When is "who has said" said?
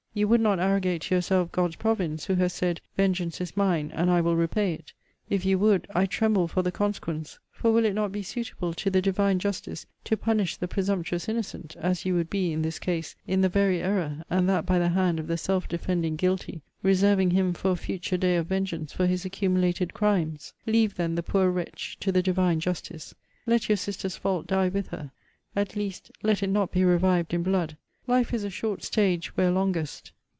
2.25-2.81